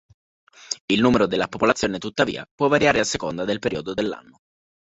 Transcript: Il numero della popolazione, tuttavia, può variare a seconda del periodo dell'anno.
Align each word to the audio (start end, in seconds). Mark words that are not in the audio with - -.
Il 0.87 0.99
numero 0.99 1.27
della 1.27 1.47
popolazione, 1.47 1.99
tuttavia, 1.99 2.43
può 2.55 2.67
variare 2.67 3.01
a 3.01 3.03
seconda 3.03 3.45
del 3.45 3.59
periodo 3.59 3.93
dell'anno. 3.93 4.39